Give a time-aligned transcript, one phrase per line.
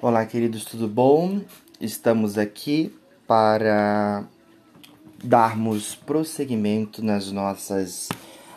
[0.00, 1.40] Olá, queridos, tudo bom?
[1.80, 2.94] Estamos aqui
[3.26, 4.24] para
[5.24, 8.08] darmos prosseguimento nas nossas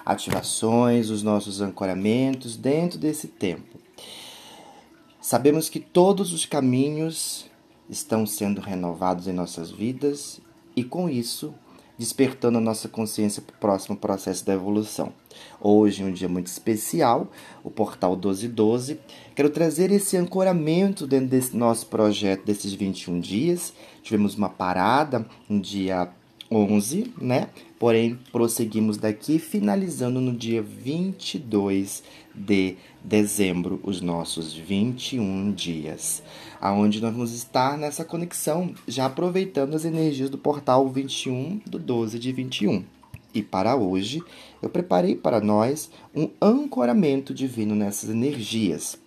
[0.06, 3.80] ativações, os nossos ancoramentos dentro desse tempo.
[5.20, 7.50] Sabemos que todos os caminhos
[7.90, 10.40] estão sendo renovados em nossas vidas
[10.76, 11.56] e, com isso,
[12.02, 15.14] despertando a nossa consciência para o próximo processo da evolução.
[15.60, 17.32] Hoje, um dia muito especial,
[17.64, 19.00] o Portal 1212.
[19.36, 23.72] Quero trazer esse ancoramento dentro desse nosso projeto desses 21 dias.
[24.02, 26.10] Tivemos uma parada no dia
[26.52, 27.50] 11, né?
[27.78, 36.24] Porém, prosseguimos daqui, finalizando no dia 22 de dezembro, os nossos 21 dias,
[36.62, 42.20] aonde nós vamos estar nessa conexão, já aproveitando as energias do portal 21 do 12
[42.20, 42.86] de 21.
[43.34, 44.22] E para hoje,
[44.62, 49.00] eu preparei para nós um ancoramento divino nessas energias.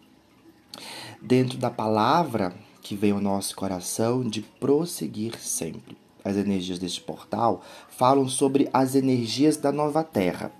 [1.22, 7.62] Dentro da palavra que veio ao nosso coração de prosseguir sempre as energias deste portal,
[7.88, 10.50] falam sobre as energias da nova Terra.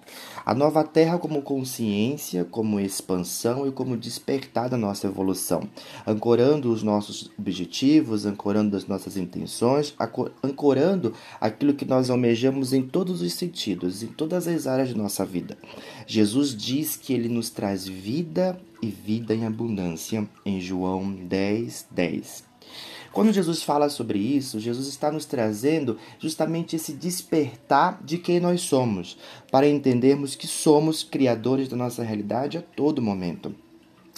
[0.47, 5.67] A nova Terra como consciência, como expansão e como despertar da nossa evolução,
[6.07, 9.95] ancorando os nossos objetivos, ancorando as nossas intenções,
[10.43, 15.25] ancorando aquilo que nós almejamos em todos os sentidos, em todas as áreas de nossa
[15.25, 15.57] vida.
[16.07, 22.45] Jesus diz que ele nos traz vida e vida em abundância em João 10, 10.
[23.15, 28.63] Quando Jesus fala sobre isso, Jesus está nos trazendo justamente esse despertar de quem nós
[28.63, 29.17] somos,
[29.53, 33.55] para entendermos que somos criadores da nossa realidade a todo momento.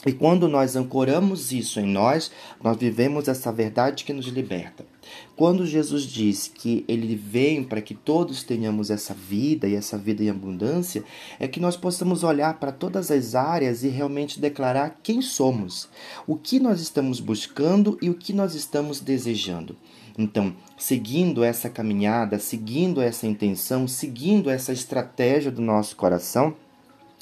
[0.06, 2.30] E quando nós ancoramos isso em nós,
[2.62, 4.86] nós vivemos essa verdade que nos liberta.
[5.34, 10.22] Quando Jesus diz que ele vem para que todos tenhamos essa vida e essa vida
[10.22, 11.02] em abundância,
[11.40, 15.88] é que nós possamos olhar para todas as áreas e realmente declarar quem somos,
[16.24, 19.76] o que nós estamos buscando e o que nós estamos desejando.
[20.16, 26.54] Então, seguindo essa caminhada, seguindo essa intenção, seguindo essa estratégia do nosso coração,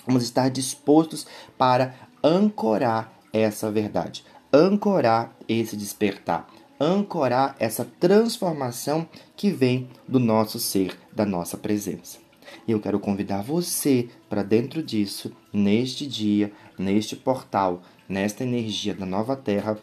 [0.06, 6.48] vamos estar dispostos para ancorar essa verdade, ancorar esse despertar,
[6.80, 12.18] ancorar essa transformação que vem do nosso ser, da nossa presença.
[12.66, 19.04] E eu quero convidar você para dentro disso, neste dia, neste portal, nesta energia da
[19.04, 19.78] nova terra,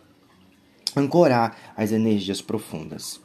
[0.95, 3.21] ancorar as energias profundas.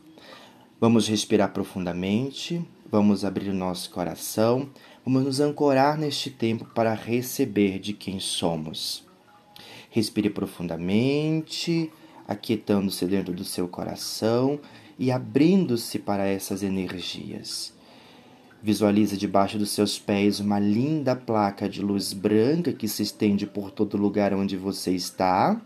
[0.79, 2.63] Vamos respirar profundamente,
[2.93, 4.69] vamos abrir o nosso coração,
[5.03, 9.06] vamos nos ancorar neste tempo para receber de quem somos.
[9.97, 11.91] Respire profundamente,
[12.29, 14.61] aquietando-se dentro do seu coração
[14.99, 17.73] e abrindo-se para essas energias.
[18.63, 23.71] Visualize debaixo dos seus pés uma linda placa de luz branca que se estende por
[23.71, 25.59] todo lugar onde você está.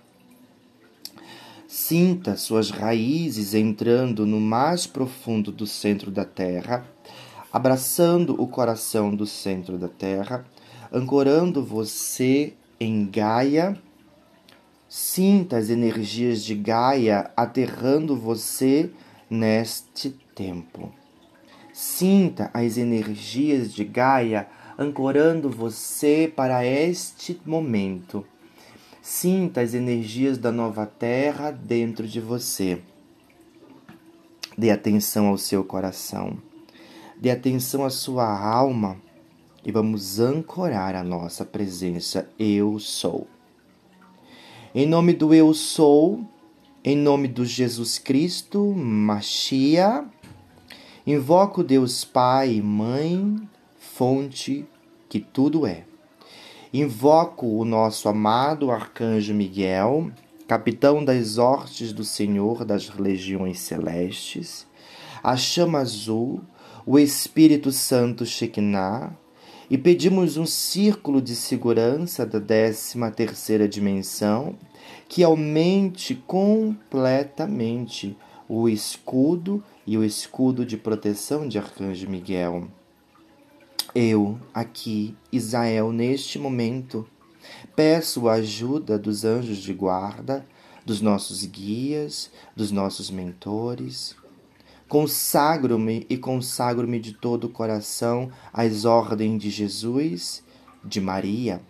[1.66, 6.86] Sinta suas raízes entrando no mais profundo do centro da Terra,
[7.52, 10.46] abraçando o coração do centro da Terra,
[10.92, 13.76] ancorando você em Gaia
[14.92, 18.90] Sinta as energias de Gaia aterrando você
[19.30, 20.92] neste tempo.
[21.72, 28.26] Sinta as energias de Gaia ancorando você para este momento.
[29.00, 32.82] Sinta as energias da nova terra dentro de você.
[34.58, 36.36] Dê atenção ao seu coração.
[37.16, 38.96] Dê atenção à sua alma
[39.64, 42.28] e vamos ancorar a nossa presença.
[42.36, 43.28] Eu sou.
[44.72, 46.24] Em nome do Eu Sou,
[46.84, 50.04] em nome do Jesus Cristo, Machia,
[51.04, 53.36] invoco Deus Pai Mãe,
[53.80, 54.64] fonte
[55.08, 55.82] que tudo é.
[56.72, 60.12] Invoco o nosso amado Arcanjo Miguel,
[60.46, 64.68] capitão das hortes do Senhor das legiões celestes,
[65.20, 66.42] a chama azul,
[66.86, 69.10] o Espírito Santo Shekinah,
[69.70, 74.56] e pedimos um círculo de segurança da 13 terceira dimensão
[75.08, 78.18] que aumente completamente
[78.48, 82.66] o escudo e o escudo de proteção de Arcanjo Miguel.
[83.94, 87.06] Eu, aqui, Israel, neste momento,
[87.76, 90.44] peço a ajuda dos anjos de guarda,
[90.84, 94.16] dos nossos guias, dos nossos mentores,
[94.90, 100.42] Consagro-me e consagro-me de todo o coração às ordens de Jesus,
[100.84, 101.62] de Maria.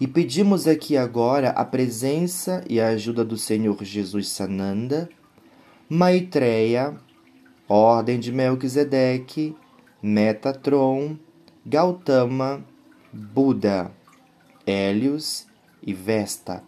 [0.00, 5.06] E pedimos aqui agora a presença e a ajuda do Senhor Jesus Sananda,
[5.86, 6.96] Maitreya,
[7.68, 9.54] Ordem de Melquisedeque,
[10.02, 11.18] Metatron,
[11.66, 12.64] Gautama,
[13.12, 13.92] Buda,
[14.66, 15.46] Hélios
[15.82, 16.64] e Vesta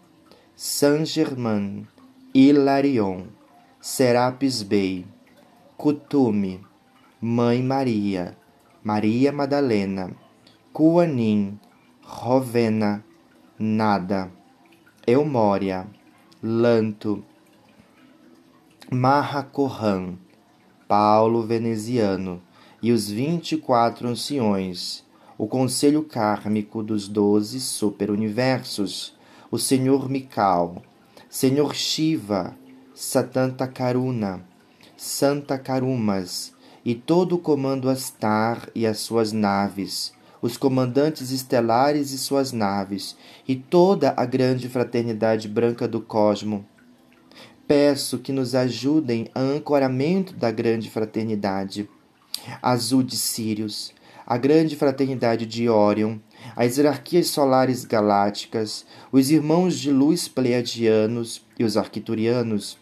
[0.54, 1.86] Saint-Germain,
[2.34, 3.37] Hilarion,
[3.90, 5.06] Serapis Bey,
[5.74, 6.60] Cutume,
[7.18, 8.36] Mãe Maria,
[8.84, 10.14] Maria Madalena,
[10.74, 11.58] Kuanin,
[12.02, 13.02] Rovena,
[13.58, 14.30] Nada,
[15.06, 15.86] Eumória,
[16.42, 17.24] Lanto,
[18.92, 20.18] Mahakohan,
[20.86, 22.42] Paulo Veneziano
[22.82, 25.02] e os vinte e quatro anciões,
[25.38, 29.16] o conselho kármico dos doze superuniversos,
[29.50, 30.82] o Senhor Mikal,
[31.30, 32.54] Senhor Shiva,
[33.00, 34.44] Satanta Karuna,
[34.96, 36.52] Santa Karumas
[36.84, 40.12] e todo o comando Astar e as suas naves,
[40.42, 43.16] os comandantes estelares e suas naves,
[43.46, 46.66] e toda a grande fraternidade branca do cosmo,
[47.68, 51.88] Peço que nos ajudem a ancoramento da grande fraternidade.
[52.60, 53.94] Azul de Sírios,
[54.26, 56.18] a grande fraternidade de Órion,
[56.56, 62.76] as hierarquias solares galácticas, os irmãos de luz pleiadianos e os arquiturianos,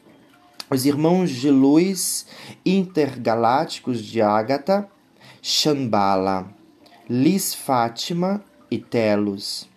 [0.70, 2.26] os irmãos de luz
[2.64, 4.88] intergalácticos de Ágata,
[5.40, 6.48] Shambhala,
[7.08, 9.68] Lis Fátima e Telos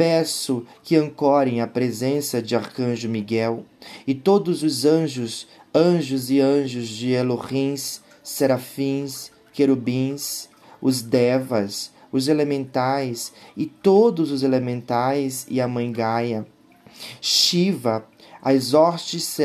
[0.00, 3.66] Peço que ancorem a presença de Arcanjo Miguel
[4.06, 10.48] e todos os anjos, anjos e anjos de Elohins, serafins, querubins,
[10.80, 16.46] os devas, os elementais e todos os elementais e a mãe Gaia.
[17.20, 18.06] Shiva,
[18.42, 19.36] as hostes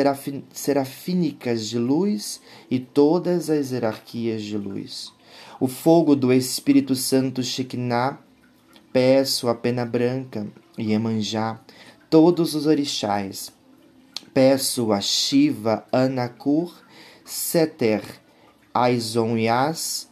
[0.52, 5.14] serafínicas de luz e todas as hierarquias de luz.
[5.60, 8.26] O fogo do Espírito Santo Shekinah
[8.96, 10.48] Peço a Pena Branca,
[10.80, 11.60] Iemanjá,
[12.10, 13.52] todos os orixás.
[14.34, 16.74] Peço a Shiva, Anakur,
[17.26, 18.02] Seter,
[18.74, 20.10] Aizon e As,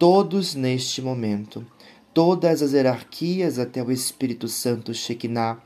[0.00, 1.64] todos neste momento.
[2.12, 5.62] Todas as hierarquias até o Espírito Santo Shekinah.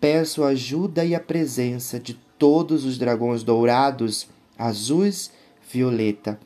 [0.00, 5.30] Peço a ajuda e a presença de todos os dragões dourados, azuis,
[5.70, 6.38] violeta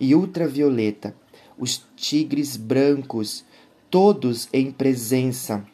[0.00, 1.14] e ultravioleta,
[1.58, 3.44] os tigres brancos,
[3.90, 5.64] todos em presença.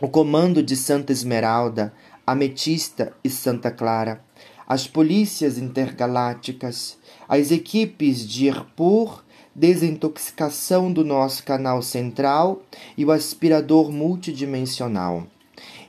[0.00, 1.92] O comando de Santa Esmeralda,
[2.26, 4.24] Ametista e Santa Clara,
[4.66, 6.96] as polícias intergalácticas,
[7.28, 9.24] as equipes de Irpur,
[9.54, 12.62] desintoxicação do nosso canal central
[12.96, 15.26] e o aspirador multidimensional.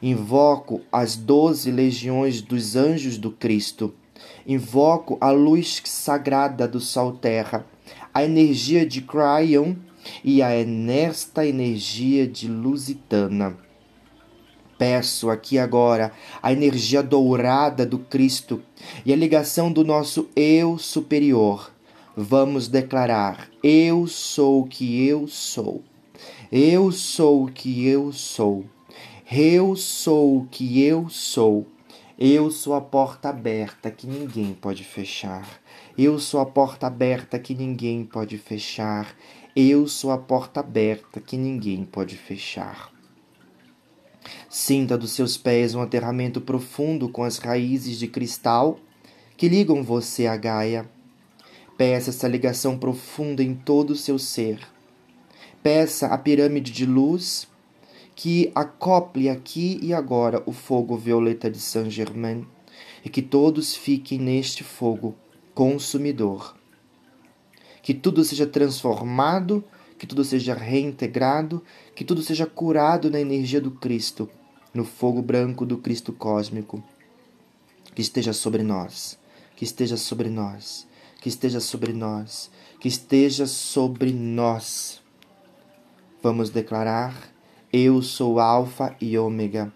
[0.02, 3.94] Invoco as doze legiões dos anjos do Cristo.
[4.48, 7.66] Invoco a luz sagrada do Sol Terra,
[8.14, 9.76] a energia de Cryon
[10.24, 13.58] e a nesta energia de Lusitana.
[14.78, 16.12] Peço aqui agora
[16.42, 18.64] a energia dourada do Cristo
[19.06, 21.72] e a ligação do nosso eu superior.
[22.18, 25.84] Vamos declarar: Eu sou o que eu sou.
[26.52, 28.66] Eu sou o que eu sou.
[29.34, 31.66] Eu sou o que eu sou.
[32.20, 35.48] Eu sou a porta aberta que ninguém pode fechar.
[35.98, 39.16] Eu sou a porta aberta que ninguém pode fechar.
[39.56, 42.92] Eu sou a porta aberta que ninguém pode fechar.
[44.50, 48.80] Sinta dos seus pés um aterramento profundo com as raízes de cristal
[49.38, 50.90] que ligam você à Gaia.
[51.78, 54.60] Peça essa ligação profunda em todo o seu ser.
[55.64, 57.50] Peça a pirâmide de luz
[58.16, 62.46] que acople aqui e agora o fogo violeta de Saint-Germain
[63.04, 65.16] e que todos fiquem neste fogo
[65.54, 66.56] consumidor
[67.82, 69.64] que tudo seja transformado,
[69.98, 71.64] que tudo seja reintegrado,
[71.96, 74.30] que tudo seja curado na energia do Cristo,
[74.74, 76.84] no fogo branco do Cristo cósmico.
[77.94, 79.20] Que esteja sobre nós,
[79.56, 80.88] que esteja sobre nós,
[81.20, 85.02] que esteja sobre nós, que esteja sobre nós.
[86.24, 87.14] Vamos declarar:
[87.74, 89.72] Eu sou Alfa e Ômega.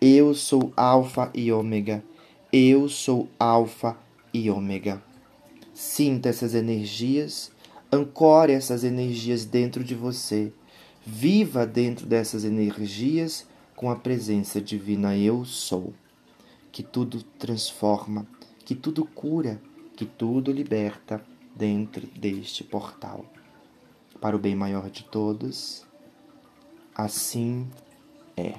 [0.00, 2.02] Eu sou Alfa e Ômega.
[2.52, 3.96] Eu sou Alfa
[4.34, 5.00] e Ômega.
[5.72, 7.52] Sinta essas energias,
[7.92, 10.52] ancore essas energias dentro de você.
[11.06, 15.94] Viva dentro dessas energias com a presença divina Eu Sou,
[16.72, 18.26] que tudo transforma,
[18.64, 19.62] que tudo cura,
[19.94, 21.24] que tudo liberta
[21.54, 23.24] dentro deste portal.
[24.20, 25.86] Para o bem maior de todos,
[26.96, 27.68] assim
[28.36, 28.54] é.